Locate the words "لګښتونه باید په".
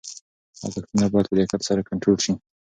0.61-1.35